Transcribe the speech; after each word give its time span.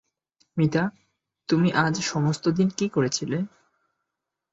মিতা, 0.57 0.83
তুমি 1.49 1.69
আজ 1.77 1.95
সমস্ত 2.03 2.43
দিন 2.49 2.67
কী 2.77 2.85
করছিলে। 2.89 3.37